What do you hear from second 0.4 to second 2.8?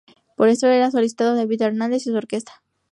esto era solicitado David Hernández y su Orquesta.